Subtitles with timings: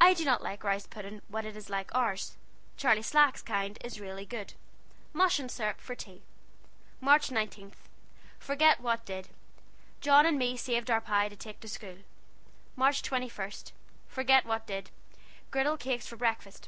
[0.00, 2.36] I do not like rice puding when it is like ours.
[2.76, 4.54] Charley Slack's kind is rele good.
[5.12, 6.24] Mush and sirup for tea.
[7.00, 7.72] March 19.
[8.40, 9.28] Forgit what did.
[10.00, 11.98] John and me saved our pie to take to schule.
[12.74, 13.52] March 21.
[14.08, 14.90] Forgit what did.
[15.52, 16.66] Gridel cakes for brekfast.